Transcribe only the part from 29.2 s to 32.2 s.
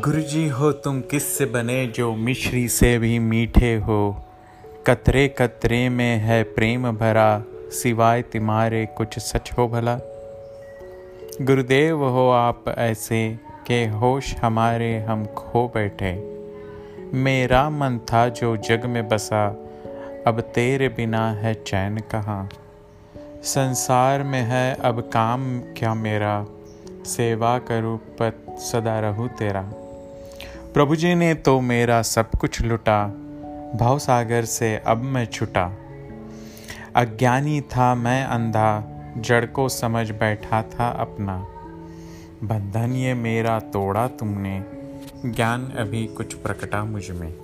तेरा। प्रभु जी ने तो मेरा